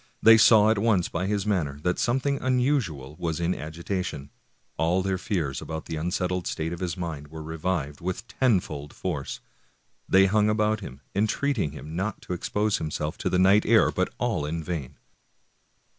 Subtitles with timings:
[0.19, 4.31] They saw at once by his manner that some thing unusual was in agitation;
[4.75, 9.41] all their fears about the unsettled state of his mind were revived with tenfold force;
[10.09, 14.11] they hung about him, entreating him not to expose himself to the night air, but
[14.17, 14.97] all in vain.